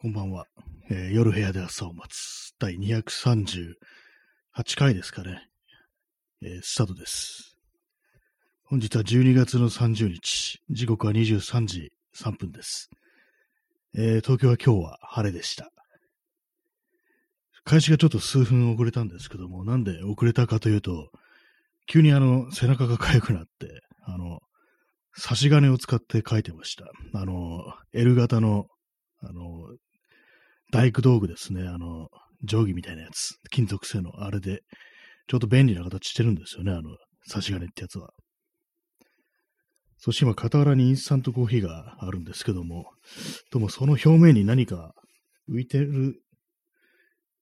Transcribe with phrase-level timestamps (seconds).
[0.00, 0.46] こんばんは、
[0.90, 3.74] えー夜部屋で朝を待つ第238
[4.76, 5.48] 回ですかね。
[6.40, 7.56] えースタートです。
[8.62, 12.90] 本日は12月の30日、時刻は23時3分です。
[13.92, 15.72] えー東京は今日は晴れでした。
[17.64, 21.10] 開始がちょっと数分遅れたんですけども、なんで遅れたかというと、
[21.88, 24.38] 急にあの、背中が痒くなって、あの、
[25.16, 26.84] 差し金を使って書いてました。
[27.14, 28.68] あの、L 型の、
[29.24, 29.66] あの、
[30.70, 31.66] 大工道具ですね。
[31.66, 32.08] あの、
[32.44, 33.36] 定規みたいなやつ。
[33.50, 34.60] 金属製の、あれで、
[35.26, 36.72] ちょっと便利な形してるんですよね。
[36.72, 38.10] あの、差し金ってやつは。
[39.96, 42.86] そして今、傍らにインスタントコーヒーがあるんですけども、
[43.50, 44.92] どうもその表面に何か
[45.50, 46.22] 浮いてる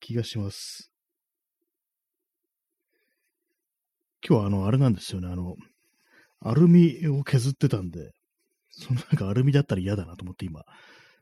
[0.01, 0.91] 気がします。
[4.27, 5.29] 今日はあの、あれなんですよね。
[5.29, 5.55] あの、
[6.41, 8.13] アルミを削ってたんで、
[8.71, 10.63] そのなんかアルミだったら嫌だなと思って今、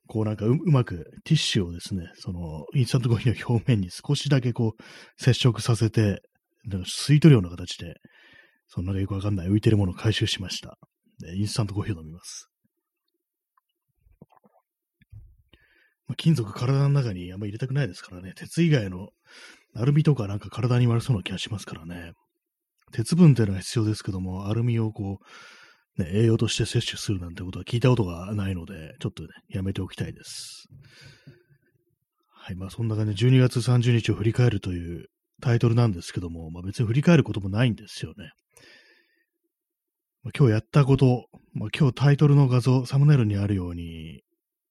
[0.06, 6.22] こうなんかうまくティッシュをですね、そのインスタントコーヒーの表面に少しだけこう接触させて、
[6.66, 7.94] なんか吸い取るような形で、
[8.68, 10.78] そのなんかよくわかんない浮いてるものを回収しました。
[11.20, 12.48] でインスタントコーヒーを飲みます。
[16.06, 19.08] まあ、金属体の中にあんまり入れたくないですからね、鉄以外の
[19.74, 22.12] アルミとかなんか体に悪そうな気がしますからね。
[22.92, 25.24] 鉄分っていうのは必要ですけども、アルミをこう、
[25.98, 30.66] ね、栄養として摂取するなんてことは聞いたことがないので、ちょっとね、やめておきたいです。
[32.28, 35.06] はい、まあそんな感じで12月30日を振り返るという
[35.40, 38.32] タイトルなんですけども、まあ別に振り返ることもないんですよね。
[40.24, 44.22] まあ、今日やったこと、まあ今日タイトルの画像、サムネイルにあるように、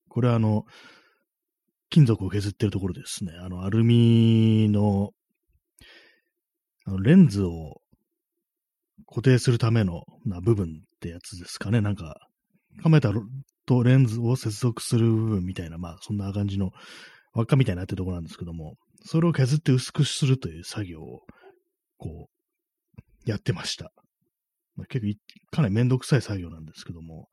[0.09, 0.65] これはあの、
[1.89, 3.33] 金属を削ってるところですね。
[3.39, 5.11] あの、アルミの、
[6.85, 7.81] あのレンズを
[9.07, 11.81] 固定するためのな部分ってやつですかね。
[11.81, 12.15] なんか、
[12.81, 13.11] カメラ
[13.65, 16.71] とレンズを接続する部分みたいな、まあ、そんな感じの
[17.33, 21.21] 輪っかみたいなってところなんですけども、それを削って薄くするという作業を、
[21.97, 22.29] こ
[23.27, 23.91] う、やってました。
[24.75, 25.13] まあ、結構、
[25.51, 27.27] かなりめんどくさい作業なんですけども、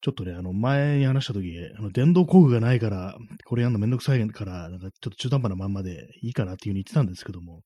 [0.00, 1.46] ちょっとね、あの、前に話したとき、
[1.78, 7.62] あの、電動工具がないから、これやるのめんどくさいから、なんかちょっと中途半端なまんまでいいかなっていうふうに言ってたんですけども、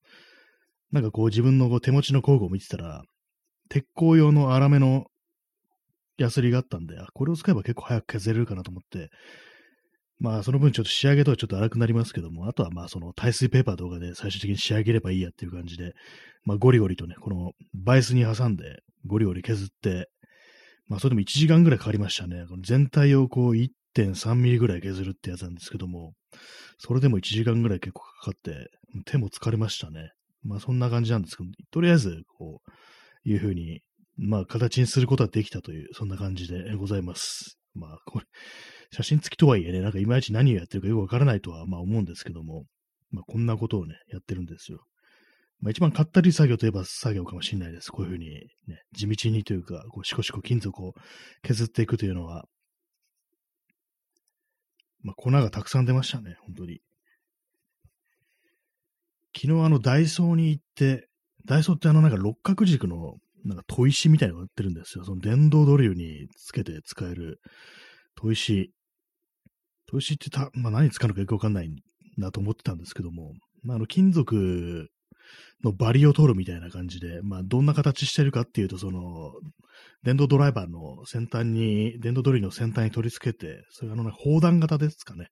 [0.93, 3.03] なんかこう自分のこう手持ちの工具を見てたら、
[3.69, 5.07] 鉄鋼用の粗めの
[6.19, 9.11] ヤスリがあったんで、これを使えば結構早く削れるかなと思って、
[10.19, 15.93] まあその分ちょっと仕上げとはちょっと荒くなりますけども、あとはまあその耐水ペーパーとかで最終的に仕上げればいいやっていう感じで、
[16.45, 20.11] まあゴリゴリとね、このバイスに挟んでゴリゴリ削って、
[20.89, 22.47] まあそれでも1時間ぐらいかかりましたね。
[22.49, 26.15] この全体をこう1.3ミリぐらい削るってやつなんですけども、
[26.79, 28.71] それでも1時間ぐらい結構かかって、
[29.05, 30.11] 手も疲れましたね。
[30.43, 32.71] まあそんな感じなんですけど、とりあえず、こう、
[33.25, 33.81] いうふうに、
[34.17, 37.59] まあ形にすることはできたという、そんな感じでございます。
[37.75, 38.27] まあこれ、
[38.93, 42.65] 写真付きとはいえね、なんかいまいち何をやってるかよくわからないとは、まあ思うんですけども、
[43.11, 44.85] まあこんなことをね、やってるんですよ。
[45.61, 47.91] まあ一番かったり作業といえば作業かもしれないです。
[47.91, 48.31] こういうふうに
[48.67, 50.95] ね、地道にというか、こうシコシコ金属を
[51.43, 52.45] 削っていくというのは、
[55.03, 56.81] まあ粉がたくさん出ましたね、本当に。
[59.37, 61.08] 昨日あのダイソーに行って、
[61.49, 63.15] ダイソーってあのなんか六角軸の
[63.45, 65.05] なんか砥石みたいなのが売ってるんですよ。
[65.05, 67.41] その電動ドリルにつけて使える
[68.21, 68.73] 砥石。
[69.91, 71.71] 砥石ってた、まあ、何に使うのかよくわかんない
[72.19, 73.33] なと思ってたんですけども、
[73.63, 74.91] まあ、あの金属
[75.65, 79.33] のバリを取るみたいな感じで、まあどんな形してるかっていうと、その
[80.05, 85.29] 電動ドライバーの先端に、電動ドリルの先端に取り付けて、それあの、ね、砲弾型ですかね。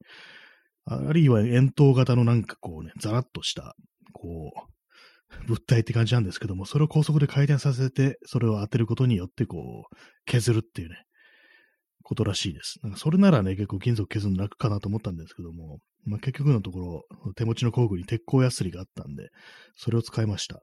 [0.86, 3.74] あるいは円筒型のなんかこうね、ザラッとした、
[4.12, 4.75] こう、
[5.48, 11.02] 物体って感じなんですけども、それを高速で回転させて、それを当てることによってこう、削るっていうね、
[12.02, 12.78] ことらしいです。
[12.82, 19.30] なんかそれならね、結構金属削るの楽かなと思ったんですけども、まあ、結局のところ、手持ちの工具に鉄鋼ヤスリがあったんで、
[19.74, 20.62] それを使いました。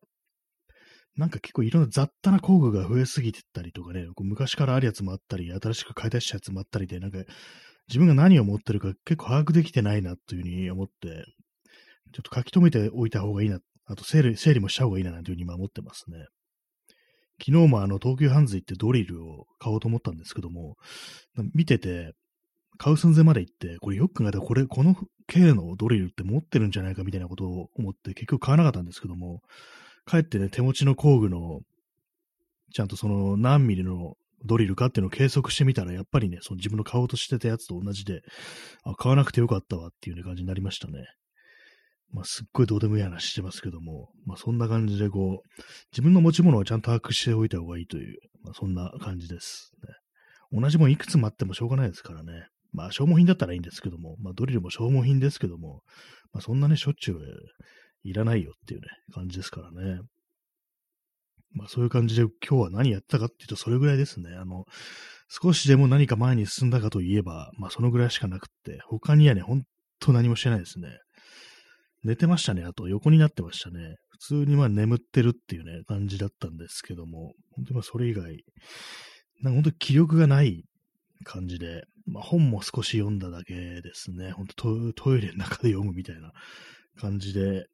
[1.15, 7.19] なんか結構いろんな雑多な工具が増えすぎてたりとかね、こう昔からあるやつもあったり、新しく買い出したやつもあったりで、なんか
[7.87, 11.25] 自分が何を持ってるか結構把握できてないなというふうに思って、
[12.13, 16.25] ちょっと書き留めておいた方がいいなっ、あと整理整理もした方がいいななんていうふうに今思ってますね。
[17.39, 20.75] 昨日もあの東急ハンズ行ってドリルを買おうと思ったんですけども、
[21.53, 22.13] 見てて、
[22.77, 24.95] 買う寸前まで行って、これよく考えたらこれ、この
[25.27, 29.41] 系のドリルって持ってるんじゃないかみたいなことを思って結局買わなかったんですけども、
[30.05, 31.61] 帰ってね、手持ちの工具の、
[32.73, 34.15] ちゃんとその何ミリの
[34.45, 38.21] ドリルかっていうのを計測してみたら、やっぱりね、その自分の買おうとしてたやつと同じで、
[38.83, 41.05] あ、買わなくてよかったわっていう、感じになりましたね。
[42.13, 45.61] まあ、すっごいどうでもいい話してますけども、まあ、そんな感じでこう、
[45.91, 49.71] 自分の持ち物をちゃんと把握しておいた方がいいという、まあ、そんな感じです、
[50.51, 50.61] ね。
[50.61, 52.47] 同じもんいくつもあってもしょうがないですからね。
[52.71, 55.81] まあ、消耗品だったらいいんですけども、まあ、ドリルも消耗品ですけども、
[56.31, 57.17] まあ、そんなね、しょっちゅう
[58.03, 60.01] いらないよっていうね、感じですからね。
[61.55, 64.35] まあ、そういう感じで今日は何やったかっていうと、それぐらいですね。
[64.35, 64.65] あの、
[65.29, 69.63] 少しでも何か前に進んだかといえば、まあ、そのぐらいしかなくって、他にはね、ほん
[69.99, 70.89] と何もしてないですね。
[72.03, 72.63] 寝てましたね。
[72.63, 73.95] あと、横になってましたね。
[74.09, 78.43] 普通にまあ眠ってるっていうね、感じだったんですけども、本当にまあそれ以外、
[79.41, 80.63] なんか本当に気力がない
[81.23, 84.31] 感じで、まあ、本も少し読んだだけですね。
[84.31, 86.31] ほんとトイレの中で読むみたいな
[86.99, 87.65] 感じで、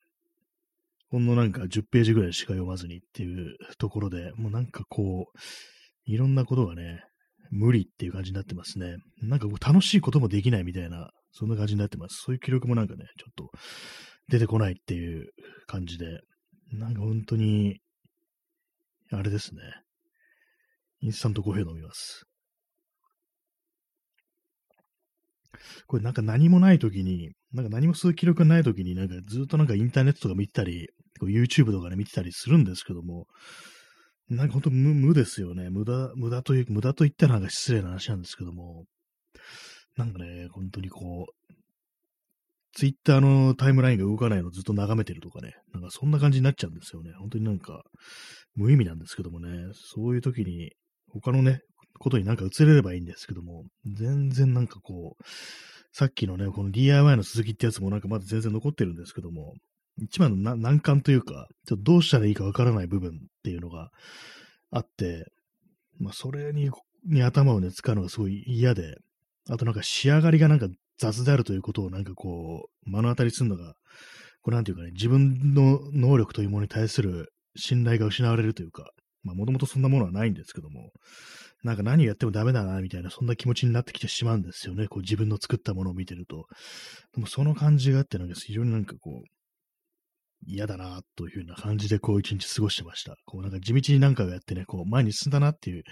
[1.09, 5.39] ほんのなんか10ページぐらいしか読まずにっていうところで、もうなんかこう、
[6.05, 7.03] いろんなことがね、
[7.51, 8.97] 無理っていう感じになってますね。
[9.23, 12.21] なんか楽しいこともできないみたいな、そんな感じになってます。
[12.23, 13.49] そういう記録もなんかね、ちょっと
[14.29, 15.31] 出てこないっていう
[15.67, 16.21] 感じで、
[16.71, 17.81] なんか本当に、
[19.11, 19.61] あれですね。
[21.01, 22.25] インスタントコーヒー飲みます。
[25.87, 30.89] これなんか何もない時に、なんか何もする記録がない時に、なんかずっとなんかインターネットとか見てたり、
[31.21, 33.25] YouTube とかで見てたりするんですけども、
[34.29, 35.71] なんか本当無無ですよね。
[35.71, 38.85] 無駄、無駄という、無駄と言ったらなんか失礼な話なんですけども、
[39.97, 41.53] なんかね、本当にこう、
[42.73, 47.11] ツイッターのタイムラインが動かないのをずっと眺めてるとかね、なんかそんな感じになっちゃうんですよね。
[47.19, 47.83] 本当になんか、
[48.55, 50.71] 無意味なんですけどもね、そういう時に、
[51.11, 51.61] 他のね、
[51.99, 55.23] ことになんか移れればいいんですけども、全然なんかこう、
[55.91, 59.53] さっきのね、この DIY の続きってやつもなんかまだ全然残ってるんですけども、
[59.97, 63.11] 一番の難関というか、ちょっとどうしたらいいかわからない部分っ
[63.43, 63.89] ていうのが
[64.71, 65.25] あって、
[65.99, 66.69] まあそれに
[67.05, 68.95] に頭をね、使うのがすごい嫌で、
[69.49, 70.67] あとなんか仕上がりがなんか
[70.99, 73.73] 雑であるということをなんかこう、目の当たりするのが、
[74.41, 78.91] これなんていうかね、自分の能力というものに対する信頼が失われるというか、
[79.23, 80.91] まあもともとそんなものはないんですけども、
[81.63, 84.87] なんか何をやってもダメだな、みたいな、そんな気持ちになってきてしまうんですよね。
[84.87, 86.45] こう自分の作ったものを見てると。
[87.13, 89.29] でもその感じがあって、なんか非常になんかこう、
[90.45, 93.15] 嫌だな、というふうな感じでこう一日過ごしてました。
[93.25, 95.83] こうなんか地道に何かをやってね、こう前に進んだなっていう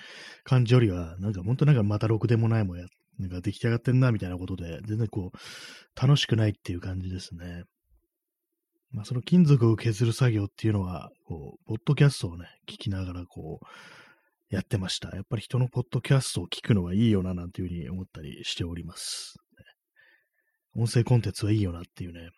[0.45, 2.85] 感じよりは、なんか本当なんかまたろくでもないもや、
[3.19, 7.63] なんか出来上がってんな、みたいなことで、全然こう、楽しくないっていう感じですね。
[8.91, 13.65] まあその金属を削る作業っていうのは、こう、ポッドキャストをね、聞きながらこう、
[14.49, 15.09] やってました。
[15.15, 19.35] やっぱり人のポッドキャストを聞くのはいいよな、なんていうふうに思ったりしております。
[20.75, 22.29] 音声コンテンツはいいよなっていうね。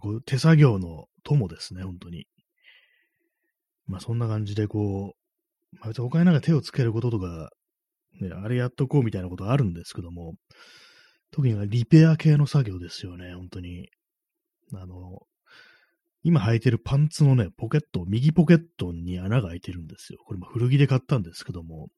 [0.00, 2.26] こう手作業の友ですね、本当に。
[3.86, 5.14] まあそんな感じでこ
[5.72, 7.50] う、まあ、別に他になんか手をつけることとか、
[8.20, 10.34] ね、あれやっとこうみたいなことあるんですけども、
[11.30, 13.88] 特にリペア系の作業ですよね、本当に。
[14.74, 15.22] あの、
[16.22, 20.18] 今履いてるパンツのね、ポケット、右ポケットに穴が開いてるんですよ。
[20.26, 21.88] これも古着で買ったんですけども、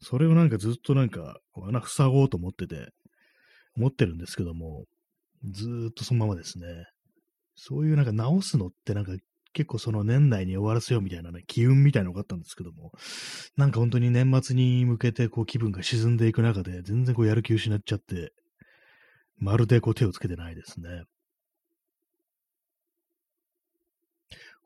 [0.00, 2.90] それをなんかずっとなんか、穴塞ごうと思ってて、
[3.76, 4.84] 思ってるんですけども、
[5.50, 6.66] ずーっとそのままですね。
[7.54, 9.12] そういうなんか直すのってなんか
[9.52, 12.92] 結構その年内に終わらせようみたいなね、機運みたいなのがあったんですけども、
[13.56, 18.32] なんか本当に年末に向けてこう気分が沈んでいく中で、全然こうやる気失っちゃって、
[19.38, 21.04] まるでこう手をつけてないですね。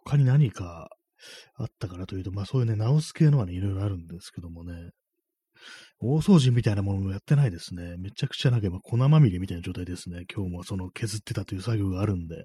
[0.04, 0.88] 他に何か
[1.56, 4.90] あったかなというと、まあそういうね、直す系のはね、いろいろあるんですけどもね、
[5.98, 7.96] 大掃除みたいなものもやってないですね。
[7.98, 10.24] めちゃくちゃなんか今粉まみれみたいな状態ですね。
[10.32, 12.44] 今日もその削ってたという作業があるんで。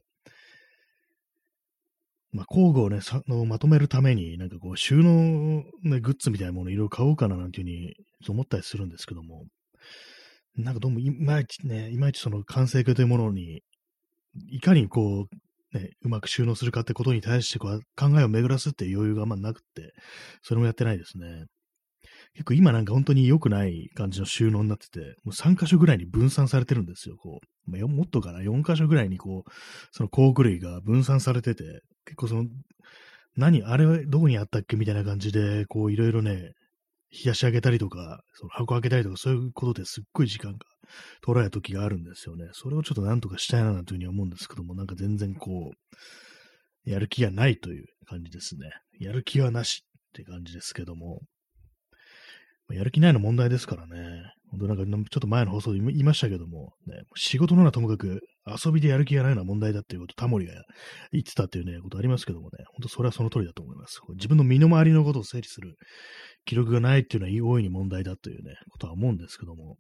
[2.32, 7.96] まあ、工具をね、さのまとめるために、なんかこう、収納、ね、グッズみたいなものいろいろ買おうかななんていうふうに
[8.30, 9.46] 思ったりするんですけども、
[10.56, 13.64] なんかどうもいまいちね、いまいちその完成形というものに、
[14.50, 15.28] いかにこ
[15.74, 19.94] う、ね、うまく収納するかってことに対してこう考えを巡らすっていう余裕があんまなくって、
[20.42, 21.46] それもやってないですね。
[22.34, 27.18] 結構今なんか本当に良くない感じの収納になってて、もう3箇所ぐらいに分散されてるんですよ。
[27.18, 29.52] こう、もっとかな、4箇所ぐらいにこう、
[29.92, 31.64] その工具類が分散されてて、
[32.06, 32.46] 結構その、
[33.36, 36.54] 何、あれはどこにあったっけみたいな感じで、こういろいろね、
[37.12, 40.60] 冷やし上げたりとか、その箱開けたりとか、そういうことですっごい時間が
[41.22, 42.48] 取られる時があるんですよね。
[42.54, 48.70] それをちょっとなんとかしたいなというふうに思うんですけども、なんか全然こう、やる気がないという感じですね。
[49.00, 51.22] やる気はなしって感じですけども、
[52.74, 54.24] やる気ないの問題ですからね。
[54.52, 60.54] 本当なんか、ちょっと前の放送で言いましたけども、ね、仕事のなともかく遊びでやる気がないのは問題だっていうこと、タモリが
[61.12, 64.02] 言ってたっていうね、ことありますけどもね、本当それはその通りだと思います。
[64.16, 65.76] 自分の身の回りのことを整理する
[66.46, 69.78] 記録がないっていうのは大いに問題だというね、ことは思うんですけども、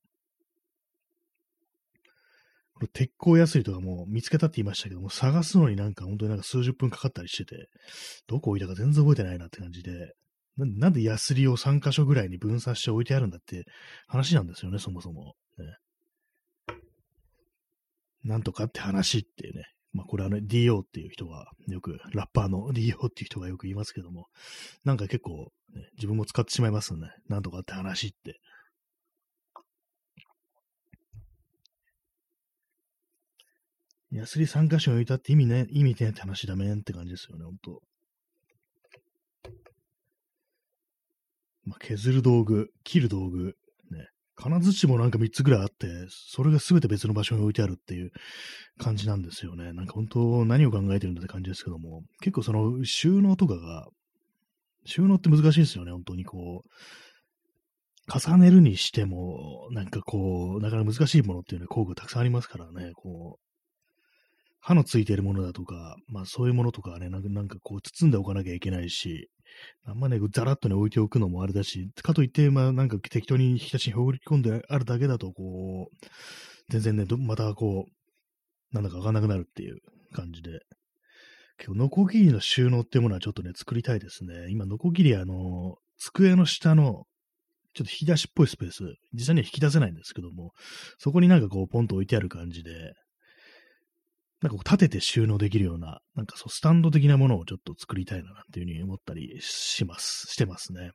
[2.75, 7.67] これ鉄鋼ヤスリとかも見つけたって言いましたけども、探すのになんか本当になんか数十分かかったりしてて、
[8.27, 10.13] どこ置いたか全然覚えてないなって感じで、
[10.65, 13.65] なんでヤスリを3箇所ぐらいに分散して置いてあるんだって
[14.07, 15.35] 話なんですよね、そもそも。
[15.57, 16.77] ね、
[18.23, 19.63] なんとかって話っていうね、
[19.93, 24.27] まあこれはね、DO っていう人がよく、ラッパーの DO っていう人がよく言いますけども、
[24.83, 27.09] なんか結構、ね、自分も使ってしまいますね。
[27.27, 28.39] なんとかって話って。
[34.11, 37.81] ヤスリ3箇所に置いたって意味ね、意味ねって話だめんって感じですよね、ほんと。
[41.71, 43.55] まあ、削る道具、切る道具、
[43.91, 44.09] ね。
[44.35, 48.11] 金槌もなんか3つぐらいあって、それが全て別の場所に置いてあるっていう
[48.77, 49.71] 感じなんですよね。
[49.71, 53.87] なんか本当何を考えてるんだって感じですけども、結構その収納とかが、
[54.85, 56.69] 収納って難しいですよね、本当にこう。
[58.13, 63.51] 重ねるにしても、なんかこう、なかなか難しいものっていうのは工具たくさんありますからね、こう、
[64.59, 69.29] 刃のついているものだとか、まあそういうものとかね、なんかこう包んでおかなきゃいけないし、
[69.85, 76.05] あんまね、ざらっとね、置いておくのもあれだし、かといって、まあなんか適当に引き出しに放り込んであるだけだと、こう、
[76.69, 79.77] 全然ね、またこう、なんだかわかなくなるっていう
[80.13, 80.59] 感じで。
[81.57, 84.49] 結構、ノコギリの収納っていうものはちょっとね、作りたいですね。
[84.49, 87.05] 今、ノコギリあの、机の下の、
[87.73, 90.51] ちょっと引き出しっぽいスペース、実際には引き出せないんですけども、
[90.97, 92.93] そこになんかこう、ポンと置いてある感じで、
[94.41, 100.91] なんかこう立てて収納できるような、なんかそう、スタンド的なものをちょっと作りたいな、っていうふうに思ったりします、してますね。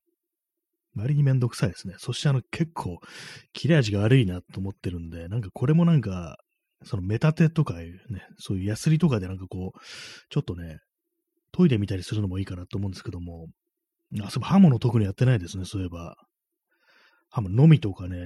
[0.97, 1.95] 割にめんどくさいですね。
[1.99, 2.99] そしてあの結構
[3.53, 6.39] 切れ味が悪いなと思ってるんで、なんかこれもなんか、
[6.85, 9.79] そのメタテとかいうね、そういうヤスリとかでなんかこう、
[10.31, 10.79] ちょっとね、
[11.53, 13.47] 研いでみたりするのもいいかなと思うんですけども、
[14.23, 16.17] あ、そう刃物特にやってないですね、そういえば。
[17.31, 18.19] 刃物のみとかね、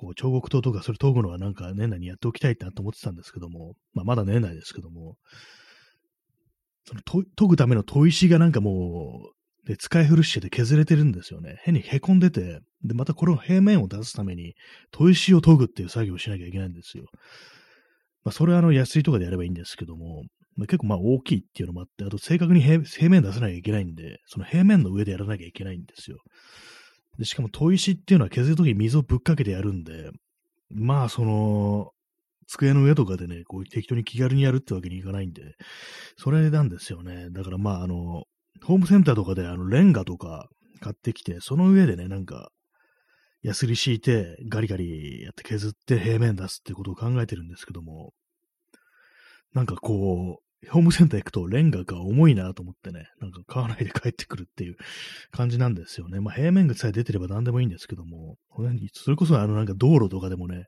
[0.00, 5.16] こう、彫刻刀とかそれ研ぐのはなんか年内にやっておきたいってなと思ってたんですけども、まあまだ年内ですけども、
[6.86, 7.02] その
[7.36, 9.28] 研ぐための砥石がなんかも
[9.66, 11.56] う、で、使い古してて削れてるんですよね。
[11.62, 14.54] 変に凹んでて、で、またこれを平面を出すために、
[14.90, 17.04] 砥石を研ぐっていう作業をしなきゃいけないんですよ。
[18.24, 20.22] まあ、それはあの、安いとかでやればいいんですけども、
[20.56, 22.80] まあ、結構まあ大きいっていうのもあって、あと正確に平
[23.10, 26.16] 面出さなきゃいけないんで、その平面の上でやらなきゃいけないんですよ。
[27.20, 30.10] で、しかも砥石っていうのは削るときに水をぶっかけてやるんで、
[30.70, 31.92] まあ、その、
[32.46, 35.42] 机の上とかでね、こう適当に気軽にやるってわけにいかないんで、
[36.16, 37.28] それなんですよね。
[37.30, 38.24] だからまあ、あの、
[38.64, 40.48] ホームセンターとかであの、レンガとか
[40.80, 42.50] 買ってきて、その上でね、なんか、
[43.42, 48.14] ヤスリ敷いて、ガリガリやって削って平面出すってことを考えてるんですけども、
[49.52, 54.76] なんかこう、ホームセンター行くとレンガが重いなと思ってね、なんか買わないで帰ってくるっていう
[55.30, 56.20] 感じなんですよね。
[56.20, 58.36] まあ平面がさえ出てれば何でもいいんですけども、
[58.92, 60.66] それこそあのなんか道路とかでもね、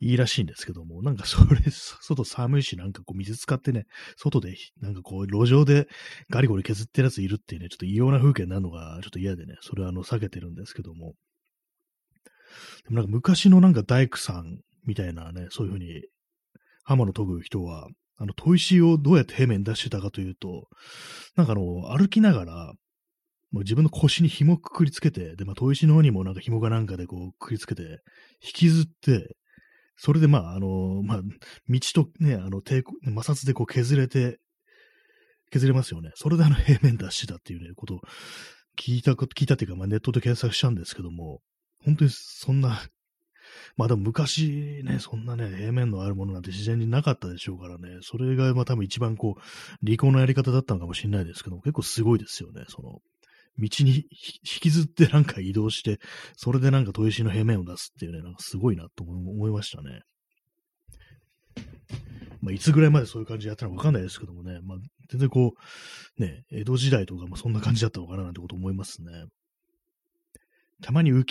[0.00, 3.84] いいらしいんですけども、なんかそれ、外寒いし、なんかこう水使ってね、
[4.16, 5.86] 外で、なんかこう路上で
[6.30, 11.14] ガリゴリ削ってるやついるっていうね、ちょっと異様な風景になるのがちょっと嫌でね、それはあの避けてるんですけども。
[12.84, 16.02] でもなんか昔のなんか大工さんみたいなね、そういう風に
[16.84, 17.88] 刃物研ぐ人は、
[18.18, 20.68] あの、砥石をどうやって平面出してたかというと、
[21.36, 22.72] なんかあの、歩きながら、
[23.52, 27.82] もう自分の腰に紐くくりつけて、で、まあ、砥石の方にもなんか紐かなんかでこう、くりつけて、
[28.42, 29.36] 引きずって、
[29.96, 31.20] それでまあ、あの、まあ、
[31.68, 34.38] 道とね、あの、抵抗、摩擦でこう削れて、
[35.52, 36.10] 削れますよね。
[36.14, 38.00] それであの平面出してたっていうね、ことを
[38.78, 41.40] 聞いたこと、聞いたっていうか、まあ、ネットで検索したんですけども、
[41.84, 42.82] 本当にそんな
[43.76, 49.40] まあでも昔ね、そんなね、平面のあるものなんて自然になかったでしょうからね、それがまあ多分一番こう、
[49.82, 53.00] 利口なやり方だったのかもしれないですけども結構すごいですよね、その、
[53.58, 53.96] 道に
[54.44, 55.98] 引きずってなんか移動して、
[56.36, 60.02] それでなんか砥石の平面を出すっていうね、なんかすごいなと思いましたね。
[62.40, 65.54] まあ、いつぐらいまでそういう感じでやったのかわかんないですけどもね、まあ、全然こ
[66.18, 69.10] う、ね、江戸時代とかもそんな感じだったのかななんてこと思いますね。
[70.82, 71.24] たまに浮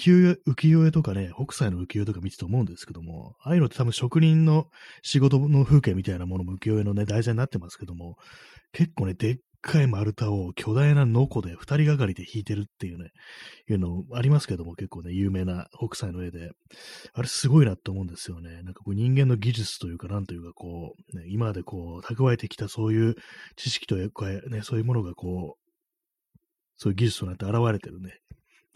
[0.68, 4.68] 世絵、とかね、北斎の浮世絵とか見てて思うんですけども、ああいうのって多分職人の
[5.04, 8.16] 仕事の風景みたいなものも浮世絵のね、題材になってますけども、
[8.72, 13.10] 結構ね、でっかい丸太を巨大なノコで二人がかりで弾いてるっていうね、
[13.70, 16.52] いうのありますけども、結構ね、有名な北斎の絵で、
[17.14, 18.62] あれすごいなって思うんですよね。
[18.64, 23.16] なんかこう人間の技術というか、なんというかこう、ね、今までこう、蓄えてきたそういう
[23.56, 26.40] 知識というか、ね、そういうものがこう、
[26.78, 28.20] そういう技術となって現れてるね、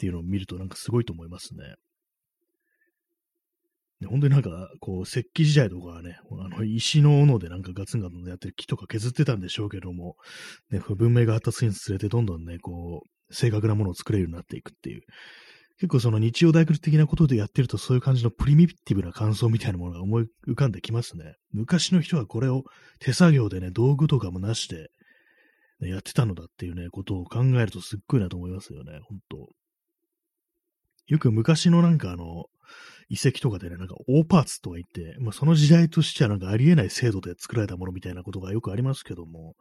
[0.00, 1.74] ていうのを見るとなんかすごいと思いますね。
[4.08, 10.16] 本当になんか、こう、石器時代とかはね、あの、石の斧でなんかガツンガツンやってる木とか削ってたんでしょうけども、
[10.70, 15.02] ね、文明が発達するにつれてどんどんね、こう、正確なものを作れるようになっていくっていう。
[15.76, 21.36] 結構その日曜大工的なことでやってるとそういう感じのプリミティブな感想みたいなものが思い浮かんできますね。
[21.52, 22.64] 昔の人はこれを
[23.00, 24.88] 手作業でね、道具とかもなしで、
[25.80, 29.48] ね、やってたのだっていうね、ことを考えるとすっごいなと思いますよね、本当
[31.10, 32.44] よく昔のなんかあの、
[33.08, 39.56] 遺跡とかでね、なんか大パーツとか言って、まあ、その時代としてはなんかありえない制度で作られたものみたいなことがよくありますけども、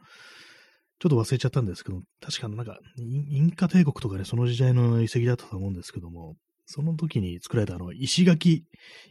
[0.99, 6.35] ちょっと忘れちゃったんですけど、確かなんか、インカ帝国とかね、その時代の遺跡だったと思うんですけども、
[6.67, 8.65] その時に作られたあの、石垣、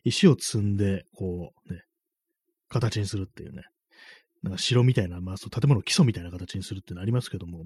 [0.05, 1.81] 石を積んで、こう、ね、
[2.69, 3.63] 形にするっていうね、
[4.43, 7.65] なんか城みたいな、まあ、そう建物基礎みたいな形にするってのありますけども、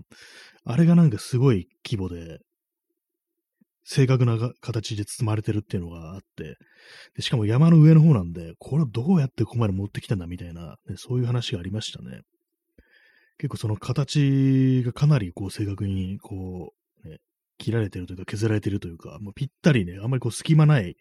[0.64, 2.38] あれがなんかすごい規模で、
[3.84, 6.56] 正確な形で包まれてるっていうのがあって、
[7.16, 12.20] でしかも山の上の方なんで、これをどうやってここまで持ってきたんだみたいな、ね、そういう話がありましたね。
[13.38, 16.72] 結構その形がかなりこう正確にこ
[17.04, 17.18] う、ね、
[17.58, 20.96] 切られてるというか削られてるというか、もうぴったりね、あんまりこう隙間ない、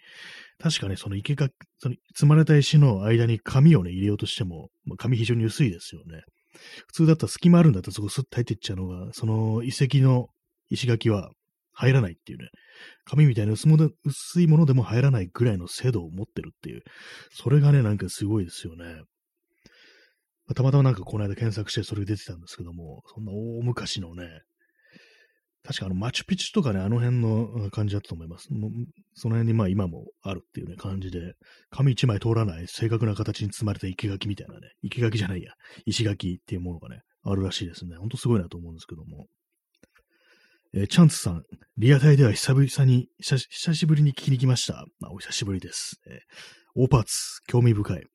[0.60, 6.24] 確かね、その池が、その積まれた石の間に紙をね、入れようとしても、まあ、紙非常に薄いですよね。
[6.88, 10.28] 普通だったら隙間あるんだったらそこスッと入っていっちゃうのが、その遺跡の
[10.70, 11.32] 石垣は
[11.82, 12.50] 入らないっていうね、
[13.06, 16.84] 紙みたいな薄いものでも入らないぐらいの精度を持ってるっていう、
[17.32, 19.02] それがね、なんかすごいですよね。
[20.54, 24.42] たまたまなんかこの間検索してそれ出てたんですけども、そんな大昔のね、
[25.64, 28.50] 確かあの、マチュピチュとかね、あの辺の感じだったと思います。
[29.16, 31.34] その辺にまあ今もあるっていうね、感じで、
[31.72, 35.54] 紙一枚通らない正確な形に積まれた生垣みたいなね、生垣じゃないや、
[35.86, 37.96] 石垣っていうものがね、あるらしいですね。
[37.96, 39.28] ほんとすごいなと思うんですけども。
[40.74, 41.44] えー、チャンツさん、
[41.78, 44.86] リアタイでは久々に、久しぶりに聞きに来ました。
[45.02, 46.00] まあ、お久しぶりです。
[46.08, 46.20] えー、
[46.76, 48.06] 大パーツ、興味深い。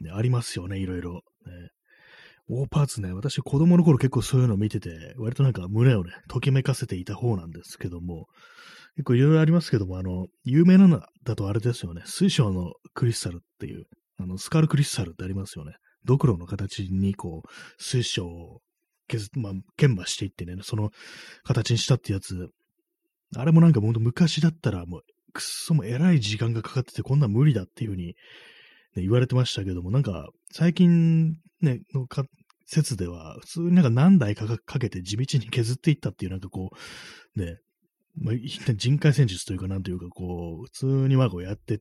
[0.00, 1.14] ね、ありますよね、いろいろ。
[1.14, 1.20] ね、
[2.48, 8.26] 大パーツね、私子供の頃結構そういうの見てて、割となんか胸をね、ときめかせていた方なんですけども、
[8.94, 13.86] 結構いろいろありますけども、あの、有名なのだとあれですよね、水晶のクリスタルっていう、
[14.18, 15.72] あの、スカルクリスタルってありますよね。
[16.04, 18.60] ドクロの形にこう、水晶を
[19.08, 20.90] 削まあ、研磨していってね、その
[21.44, 22.48] 形にしたってやつ、
[23.36, 28.14] あれもなんかほんと昔だったらもう、くっそも偉い時間がかかっててこんな無理だっていう風に、ね、
[29.02, 32.24] 言われてましたけども、なんか最近ね、のか
[32.66, 36.70] 説では、普通になんか何台かかけて地道に削っていったっていうなんかこ
[37.36, 37.58] う、ね、
[38.18, 41.78] まあ、人海戦術というかなんというかこう、普通にまあこうやって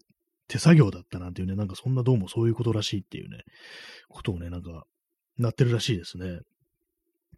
[0.48, 3.40] 手作業だったなんていうね、なんかそんなどうもそういうことらしいっていうね、
[4.10, 4.84] ことをね、なんか、
[5.38, 6.40] なってるらしいですね。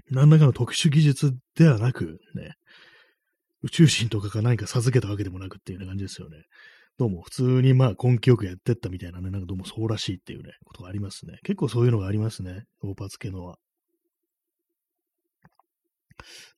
[0.10, 2.54] 何らかの特殊技術ではなく、ね、
[3.64, 6.44] 宇宙人とかが何か授けたわけでもなくっていうような感じですよね。
[6.98, 11.40] どうも普通にまあ根気よくやってったみたいなね、なんかどうもそうらしいっていうね、ことがありますね。
[11.44, 12.64] 結構そういうのがありますね。
[12.82, 13.58] オーパーツ系のは。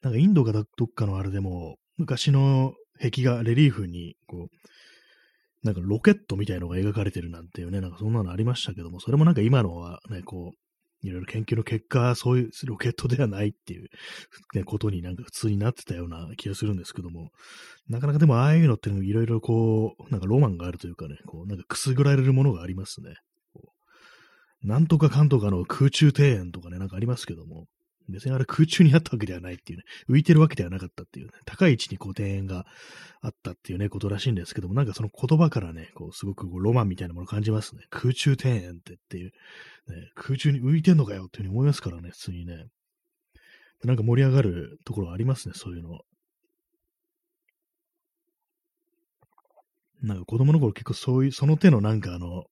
[0.01, 10.68] なんかインドかどっかのあれでも、昔の壁画、レリーフに、こう、なんかロケットみたいのが描かれてるなんていうね、なんかそんなのありましたけども、それもなんか今のはね、こう、
[11.01, 13.89] いろいろ研究の結果、そういうロケットではないっていう、
[14.53, 17.31] ね、ことになんか普通になってたような気がするんですけども、
[17.88, 23.13] なかなかでもああいうのっていろいろこう、なんかロマンがあるというかね、こう、なんかくすぐられるものがありますね。
[24.62, 27.67] なんとかかんとかの空中庭園とかね、なんかありますけども、
[28.10, 32.65] 別にあれ空中にあったわけではないっていうね、浮いてるわけではなかったっていうね、高い位置にこう庭園が
[33.22, 37.84] あったっていうね、ことらしいんですけども、なんかその言葉からね、こう、すごくこうロマンみたいなものを感じますね。
[37.89, 39.32] 空中庭園ってっていう、
[39.88, 42.65] ね、空中に浮いてんのかよっていうふうに思いますからね、普通にね。
[43.84, 46.00] なんか盛り上がるところありますね、そういうの。
[50.02, 52.45] なんか子供の頃結構そういう、その手のなんかあの、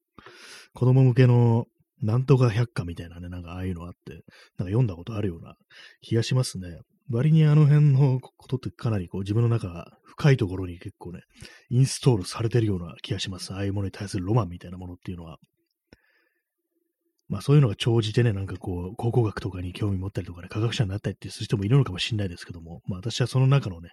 [0.73, 1.65] 子供向けの
[2.01, 4.23] なんとか百科みたいなね、なんかああいうのあって、なんか
[4.65, 5.55] 読んだことあるような
[6.01, 6.79] 気がしますね。
[7.09, 11.21] 割にあの辺のことってかなりこう自分の中が深いところに結構ね、
[11.69, 13.53] インストールされてるような気がします。
[13.53, 15.37] ああいうものに対するロマンみたいなものっていうのは。
[17.29, 23.89] まあそういうのが長じてね、なんかこう、考古学とかに興味持ったりとかね、科学者になったりってする人もいるのかもしれないですけども、まあ私はその中のね、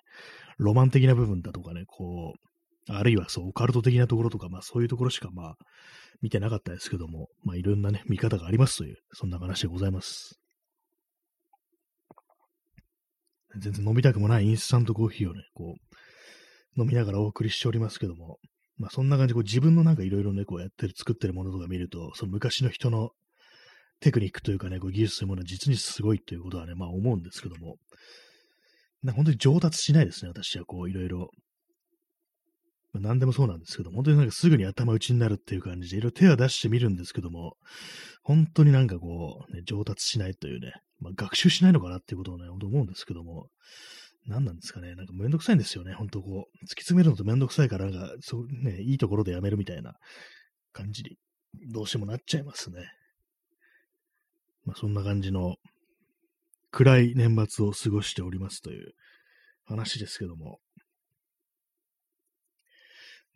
[0.58, 2.53] ロマン的な部分だとかね、こう、
[2.88, 5.56] あるいはそう、オカルト的なところとか、まあそういうところしかまあ
[6.22, 10.40] 見てなかったですけども、まあいろんなね、見方がありますという、そんな話でございます。
[13.58, 18.38] 全然飲みたくもないインスタントコーヒーをね、こう、飲みながらお送りしておりますけども、
[18.76, 23.10] まあそんな感じでこう自分のなんかいろいろね、こうやってる、作ってるものとか見ると、その昔の人の
[24.00, 27.76] テクニックというかね、こう技術というものは実にすごいということはね、まあ思うんですけども、
[29.02, 31.30] な本当に上達しないですね、私はこういろいろ。
[32.94, 37.56] まあ、何でもそうなんですけど、本当になんかすぐに頭打ちになるっていう感じで、いろいろ手は出してみるんですけども、
[38.22, 43.48] 本当になんかこう、ね、上達しないというね、まあ、学習しないのかなっていうことをね、本当思うんですけども、
[44.26, 49.94] 何なんですかね、なんかめんどくさいんですよね、本当こう、突き詰めるのとめんどくさいから、なんか、そうね、いいところでやめるみたいな
[50.72, 51.16] 感じに、
[51.72, 52.86] どうしてもなっちゃいますね。
[54.64, 55.56] まあ、そんな感じの、
[56.70, 58.94] 暗い年末を過ごしておりますという
[59.64, 60.58] 話ですけども、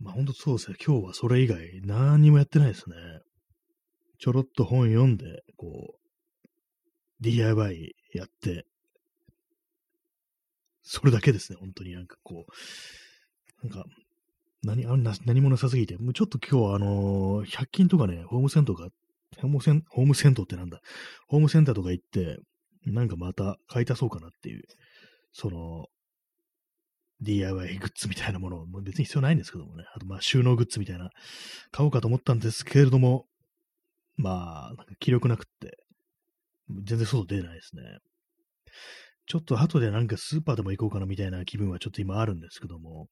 [0.00, 0.76] まあ本当そうですね。
[0.84, 2.96] 今日はそれ以外何もやってないですね。
[4.18, 5.98] ちょろっと本読んで、こう、
[7.20, 8.64] DIY やって、
[10.82, 11.58] それだけですね。
[11.60, 13.84] 本当になんかこう、なんか、
[14.62, 18.88] 何、あな何もなさすぎて、もうちょっと今日あのー、100均とかね、ホームセンターが、
[19.40, 20.80] ホームセン、ホームセントってなんだ、
[21.28, 22.38] ホームセンターとか行って、
[22.86, 24.62] なんかまた買い足そうかなっていう、
[25.32, 25.86] その、
[27.20, 29.84] DIY グッズみたいなもの、も別に必要ないんですけどもね。
[29.94, 31.10] あと、まあ、収納グッズみたいな、
[31.70, 33.26] 買おうかと思ったんですけれども、
[34.16, 35.78] まあ、なんか気力なくって、
[36.84, 37.82] 全然外出ないですね。
[39.26, 43.08] ちょっと後でなんかスーパーでも行こうかなみたいな気分はちょっと今あるんですけども、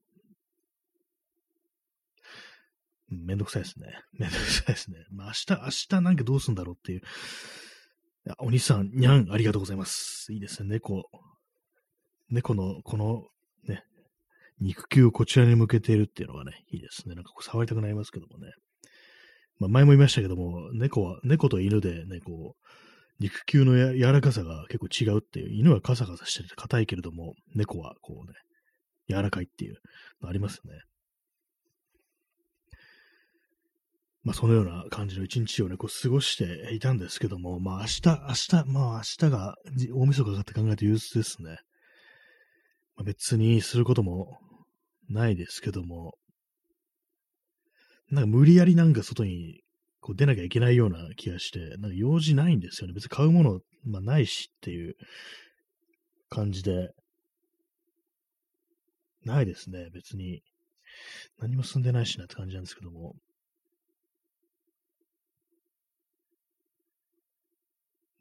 [3.09, 4.01] めんどくさいですね。
[4.19, 5.05] めんどくさいですね。
[5.11, 7.03] まあ明日、明日なんかどうすんだろうっていう。
[8.39, 10.33] お兄さん、にゃん、ありがとうございます。
[10.33, 11.09] いいですね、猫。
[12.29, 13.29] 猫の、この、
[14.61, 17.15] 肉球をこちらに向けているっていうのがね、いいですね。
[17.15, 18.53] なんかこう触りたくなりますけどもね。
[19.59, 22.67] まあ前も言いましたけども、猫は、猫と犬でね、こう、
[23.19, 25.55] 肉球のや柔らかさが結構違うっていう。
[25.55, 28.35] 犬はカサカサしてて硬いけれども、猫はこうね、
[29.09, 29.77] 柔らかいっていう
[30.23, 30.81] ありますよね。
[34.23, 39.55] まあ、そのような感じの一日をね、こう過ごしていたんですけども、まあ、明日、明日、まあ、明日が
[39.95, 41.59] 大晦日かって考えて憂鬱ですね。
[42.97, 44.41] まあ、別にすることも
[45.09, 46.15] ないですけども、
[48.11, 49.63] なんか無理やりなんか外に
[50.01, 52.95] こう出なきゃいけないような気がして、なんか用事ないんですよね。
[52.95, 54.95] 別に買うもの、まあ、ないしっていう
[56.29, 56.91] 感じで、
[59.25, 60.43] ないですね、別に。
[61.39, 63.15] 何も進んでないしなって感じなんですけども。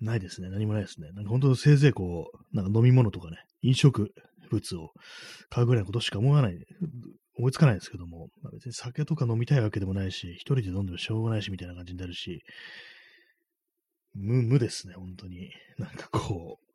[0.02, 0.50] ないですね。
[0.50, 1.12] 何もないですね。
[1.14, 4.14] なんか本当せいぜいこう、なんか飲み物とかね、飲食
[4.52, 4.92] 物を
[5.50, 6.58] 買うぐらいのことしか思わない、
[7.38, 12.44] 思いつかないですけども、まあ、別に酒とか飲みたいわけでもないし、一人で飲んでもしょうがないしみたいな感じになるし、
[14.14, 15.52] 無、無ですね、本当に。
[15.78, 16.66] なんかこう、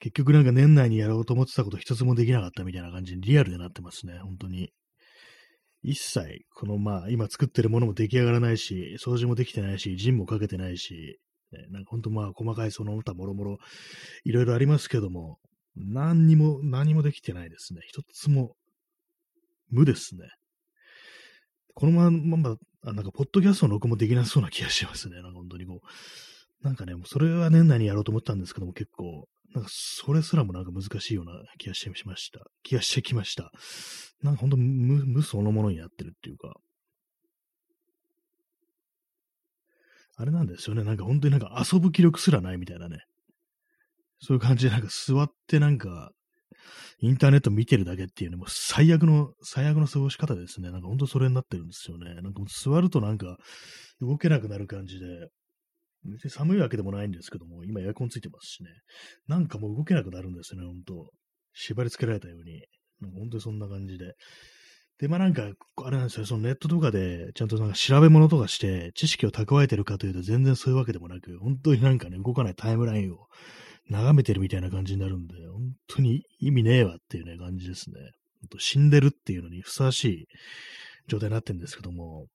[0.00, 4.70] 結局なんか年内にやろうと思ってたこと一つもできなかったみたいな感じにリアルでなってますね、本当に。
[5.82, 11.18] 一切、このまあ、今作ってるものも出来上がらないし、掃除もできてないし、ジンもかけてないし、
[11.52, 13.58] ね、なんかほんとまあ、細かいその他もろもろ、
[14.24, 15.38] いろいろありますけども、
[15.76, 17.80] 何にも、何もできてないですね。
[17.86, 18.56] 一つも、
[19.70, 20.28] 無ですね。
[21.74, 25.16] このまま、あ、なんか、ポッドキャストの録音もできなそうな気がしますね。
[25.22, 26.64] なんか本当にこう。
[26.64, 32.40] なんかね、それは年内にやろうと思ったんですけども、結構、なんか、それすらもなんか難しいような気がしてしました。
[32.62, 33.52] 気がしてきました。
[34.22, 36.54] なんか本当無、無そのものになってるっていうか。
[40.18, 40.82] あれなんですよね。
[40.82, 42.98] なんか本当になんか遊ぶ気力すらないみたいなね。
[44.20, 46.10] そういう感じでなんか座ってなんか、
[47.00, 50.72] インターネット見てるだけっていうね、もう最悪の、最悪の過ごし方ですね。
[50.72, 52.14] なんか本当それになってるんですよね。
[52.16, 53.36] なんかもう座るとなんか
[54.00, 55.06] 動けなくなる感じで、
[56.04, 58.70] 別に寒いわけでもないんですけども、今エアコンついてますしね。
[59.28, 61.12] なんかもう動けなくなるんですよね、ほんと。
[61.54, 62.64] 縛り付けられたように。
[63.00, 64.14] なんか本当にそんな感じで。
[65.00, 65.42] で、まあなんか、
[65.76, 73.26] あれなんですよ、そのネットとかで、ちゃんとなんか調べ物とかして、知識を蓄えてるかというと全然そういうわけでもなく、本当になんかね、動かないタイムラインを
[73.88, 77.96] 眺めてるみたいな感じになるんで、本当に意味ねえわっていうね、感じですね。
[78.58, 80.26] 死んでるっていうのにふさわしい
[81.08, 82.26] 状態になってるんですけども、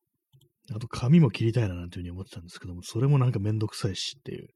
[0.72, 4.48] あと髪も切りたいななんていうふうに思ってたんですけども、それもなんかめんどくさいしっていう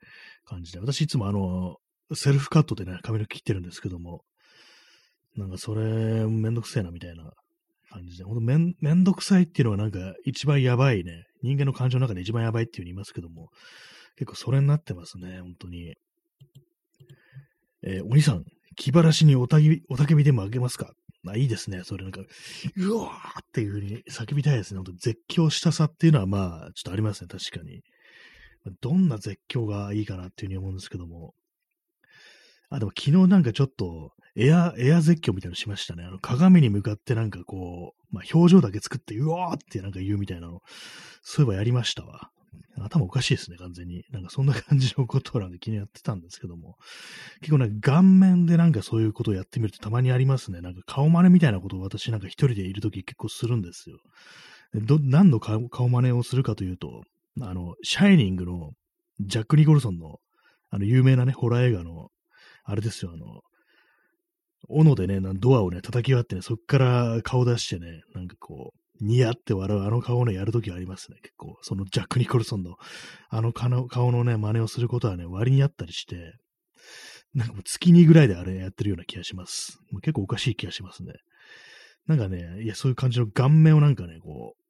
[0.46, 1.76] 感じで、私いつもあの、
[2.14, 4.24] セルフカットでね、髪の毛切ってるんですけども、
[5.36, 7.32] なんかそれめんどくせえなみたいな
[7.90, 13.50] 感じで、ほんとめんめんどくさいっていうのはなんか一番やばいね、人間の感情の中で一番やばいっていうふうに言いますけども、
[14.18, 15.96] 結構それになってますね、本当に。
[17.84, 18.44] えー、お兄さん、
[18.76, 20.94] 気晴らしにおたぎ、おたけびでもあげますか？
[21.26, 21.82] あ、いいですね。
[21.84, 24.78] それなんか、うわーっていう風に叫びたいですね。
[24.78, 27.28] 本当絶叫したさっていうのはまあ、ちょっとありますね。
[27.28, 27.82] 確かに。
[28.82, 31.34] どんな絶叫がいいかなっていう風に思うんですけども。
[32.70, 36.04] あ、でも昨日なんかちょっと、エア、エア絶叫みたいなのしましたね。
[36.04, 40.62] あの、鏡に向かってなんかこう、まあ、表情だけ作って、うわーってなんか言うみたいなの、
[41.22, 42.30] そういえばやりましたわ。
[42.80, 44.04] 頭おかしいですね、完全に。
[44.12, 46.78] なんかそんな感じのことをなんか気にやってたんですけども。
[47.42, 50.62] 結構なんか顔面でなんかそういうことをやってみるとたまにありますね。
[50.62, 53.98] なんか顔真似みたいなことを私なんか一人でいるとき結構するんですよ。
[54.74, 57.02] ど、何の顔真似をするかというと、
[57.42, 58.72] あの、シャイニングの
[59.20, 60.20] ジャック・ニコルソンの、
[60.70, 62.10] あの、有名なね、ホラー映画の、
[62.68, 63.42] あれですよ、あの、
[64.68, 71.58] 斧でね、ドアをね、叩き割ってね、そっから顔出してね、なんかこう、ニヤって笑うあの顔をね、やるときありますね、結構。
[71.62, 72.76] そのジャック・ニコルソンの
[73.30, 76.34] あの顔のね、真似をすることはね、割にあったりして、
[77.34, 79.78] なんかもう月2ぐらいであれやってるような気がします。
[79.92, 81.14] もう結構おかしい気がしますね。
[82.08, 84.67] なんかね、いや、そういう感じの顔面をなんかね、こう、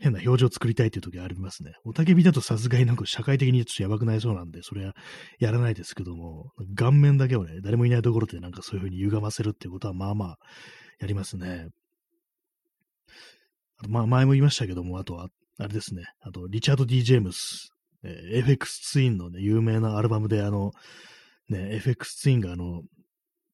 [0.00, 1.72] 変な表情を作りたいっていう時ありますね。
[1.84, 4.94] おたけびだとさすがになんか社会的にちょっとやばくなりそうなんで、それは
[5.38, 10.38] やらないですけども、顔面だけをね、誰もいないところでなんかそういう風に歪ませるっていうことはまあまあ
[11.00, 11.68] やりますね。
[13.78, 15.28] あとまあ前も言いましたけども、あとは、
[15.58, 17.70] あれですね、あとリチャード・ D・ ジェームス、
[18.02, 20.72] えー、FX ツインのね、有名なアルバムであの、
[21.48, 22.82] ね、FX ツインがあの、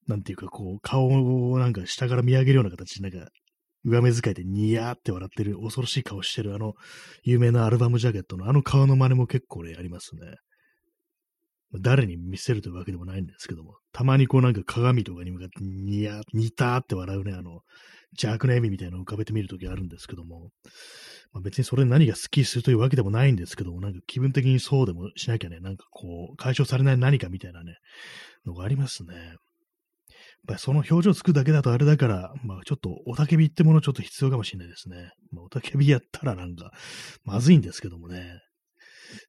[0.06, 3.30] なんていうかこう、顔をなんか下から見上げるような形でなんか
[3.84, 6.74] 上目遣いでニヤーって笑ってる、恐ろしい顔してる、あの、
[7.22, 10.36] 有名なアルバムジャケットのあの顔の真似も結構ね、ありますね。
[11.80, 17.60] 誰に見せるというわけでもないんですけども、たまにこうなんか鏡とかに向かってニヤー、ニターって笑うね、あの、
[18.12, 20.50] 邪悪な笑みみたいなのを浮かべてみるときあるんですけども、
[21.32, 27.76] まあ、別にそれ何が好きするというわけでもないんですけども、なんか気分的にそうでもしなきゃね、なんかこう、解消されない何かみたいなね、
[28.44, 29.36] のがありますね。
[30.46, 35.10] ぱりその表情つくだけだとあれだから、まあちょっとおたけびってものちょっと必要かもしれないですね。
[35.32, 36.70] まあ、おたけびやったらなんか、
[37.24, 38.40] まずいんですけどもね。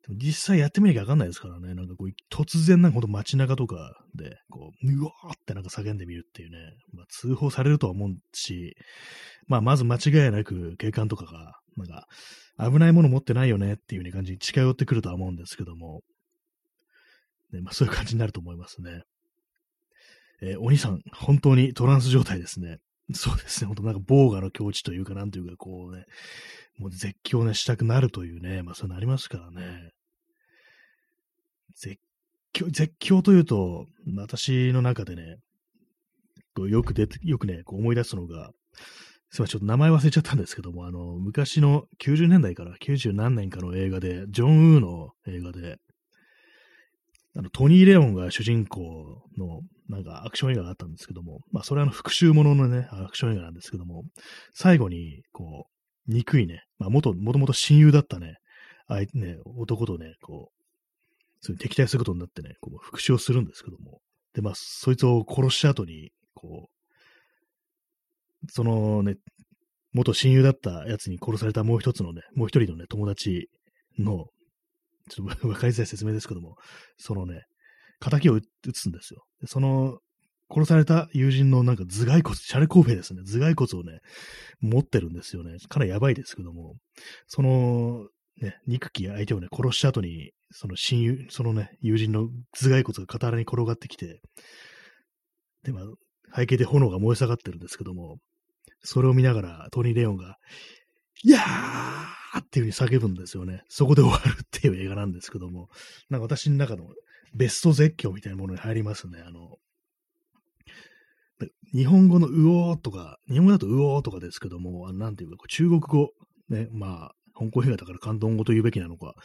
[0.08, 1.74] でも実際やってみなきゃわかんないですからね。
[1.74, 6.58] なんかこう、突然なんかほんと街中とかで、こう、うわーってなんか叫んでみるっていうね。
[6.94, 8.76] まあ通報されるとは思うし、
[9.48, 12.08] まあまず間違いなく警官とかが、なんか、
[12.58, 16.02] 危ないもの持ってないよねっていう風に感じに近寄ってくるとは思うんですけども、
[17.52, 19.02] ね、まあそういう感じになると思いますね。
[20.42, 22.80] えー、お兄さん、本当にトランス状態ですね。
[23.14, 23.68] そうですね。
[23.68, 26.06] 本当なんか、防我の境地というか、なんというか、こうね、
[26.78, 29.92] もう絶叫ね、したくなるというね、まあそうなりますからね。
[31.76, 32.00] 絶
[32.54, 35.38] 叫、絶叫というと、私の中でね、
[36.56, 38.52] こうよく出て、よくね、こう思い出すのが、
[39.30, 45.78] すいません、ちょっと名前忘れちゃったんですけども、あの、昔の90年代から90何年かの映画で、ジョン・ウーの映画で、
[47.36, 54.04] あの、トニー・レオンが主人公の、なんか、アクション映画があったんですけども、まあ、それはあの、復讐もののね、アクション映画なんですけども、
[54.54, 55.68] 最後に、こ
[56.08, 58.38] う、憎いね、まあ、元、もともと親友だったね、
[58.88, 60.62] あいね、男とね、こう、
[61.42, 64.00] そういう敵対することになってね、こう、復讐をするんですけども、
[64.34, 69.16] で、まあ、そいつを殺した後に、こう、そのね、
[69.94, 73.50] 元親友だったやつに殺されたもう一つのね、もう一人のね、友達
[74.00, 74.28] の、
[75.10, 76.56] ちょっと分 かりづらい説明ですけども、
[76.98, 77.44] そのね、
[78.02, 79.24] 仇を撃つんですよ。
[79.46, 80.00] その、
[80.54, 83.22] 殺された友人のなんか頭蓋骨、シャレコーフェですね。
[83.24, 84.00] 頭蓋骨をね、
[84.60, 85.58] 持ってるんですよね。
[85.70, 86.76] かなりやばいですけども、
[87.28, 88.08] その、
[88.42, 94.22] ね、憎き相手をね、殺した後に、その親友、そのね、友人の頭蓋骨が傍らに転がってきて、
[95.64, 95.84] で、まあ、
[96.36, 98.18] 背景で炎が燃え盛ってるんですけども、
[98.84, 100.38] それを見ながらトニー・レオンが、
[101.24, 103.64] いやーっていう風に叫ぶんですよね。
[103.70, 105.70] そこで終わるっていう映画なんですけども、
[106.10, 106.88] なんか私の中の
[107.34, 109.24] ベスト絶叫みたいなものに入りますね。
[109.26, 109.58] あの、
[111.74, 116.10] 日本語のうおーとか、日本語だとうおーとかですけども、あなんていうか、中国語、
[116.50, 119.16] ね、まあ、香港映画だから関東語と言うべきなのか、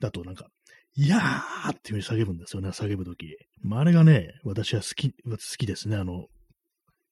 [0.00, 0.48] だとなんか、
[0.94, 3.26] いやーっていう風に叫ぶんですよね、叫ぶとき。
[3.62, 6.26] まあ、あれがね、私は好き、好きですね、あの、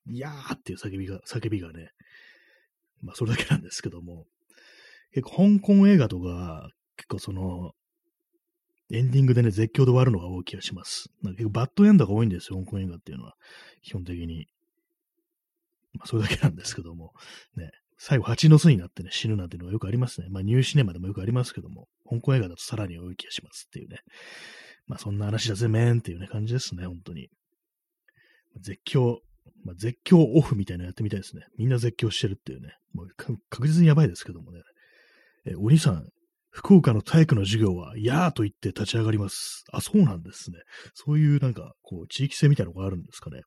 [0.07, 1.91] いやーっていう叫びが、叫びがね、
[3.03, 4.27] まあ、それだけなんですけども、
[5.13, 7.73] 結構香港映画とか、結構その、
[8.91, 11.11] エンディングでね、絶叫で終わるのが多い気がします。
[11.23, 13.35] なんかバッドエンドが多いんですよ、香港映画っていうのは。
[13.83, 14.47] 基本的に。
[15.95, 17.13] まあ、それだけなんですけども。
[17.57, 20.29] ね、最後蜂の巣になってね、死ぬなんていうのがよくありますね。
[20.31, 23.99] まあ、ニューシネマでもよくありますけども、香港映画だとさらに多い気がしますっていうね。
[24.87, 27.29] まあ、そんな話だぜ、めんっていうね、感じですね、本当に。
[28.61, 29.19] 絶叫、
[29.65, 31.45] まあ、絶叫オフみたいなのやってみたいですね。
[31.57, 32.75] みんな絶叫してるっていうね。
[32.93, 33.09] もう
[33.49, 34.63] 確実にやばいですけどもね。
[35.47, 36.09] え、お兄さん、
[36.51, 39.65] 福岡の体育の授業は、やーと言って立ち上がります。
[39.73, 40.59] あ、そうなんですね。
[40.95, 43.43] そういうなんか、こう、地域性みたいなのがあるんですかね。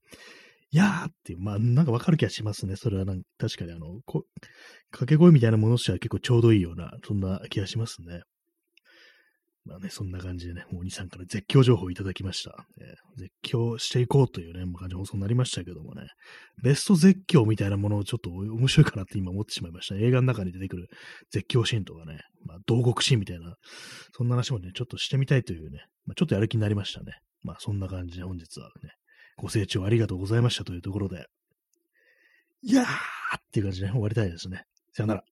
[0.71, 2.75] やーって、まあ、なんかわかる気がしますね。
[2.75, 4.25] それはなんか、確かにあの、こ
[4.91, 8.21] 掛け声みたいなものとしては結構ちょうどいいような、そんな気がしますね。
[9.65, 12.65] まあね、そんな感じでね、もうお兄さんから絶叫情報をいただきました。
[12.81, 16.07] えー、絶叫していこうというね、もう感じ放送になりましたけどもね、
[16.61, 19.95] ベスト絶叫みたいなものをちょっと面白いかなって今思ってしまいました。
[19.95, 20.89] 映画の中に出てくる
[21.31, 23.55] 絶叫シーンとかね、まあ、同国シーンみたいな、
[24.11, 27.13] そんな話もね、ちょっとしてみたいというね、まあ、ちょっとやる気になりましたね。
[27.41, 28.91] まあ、そんな感じで本日はね、
[29.37, 31.25] ご清聴ありがとうございましたというところで、
[32.63, 32.85] いやー
[33.37, 34.65] っていう感じで、ね、終わりたいですね。
[34.91, 35.23] さよなら。